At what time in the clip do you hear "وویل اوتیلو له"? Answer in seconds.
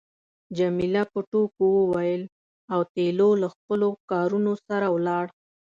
1.79-3.47